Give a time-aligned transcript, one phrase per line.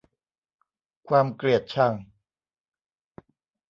[1.07, 1.93] ความเกลียดชัง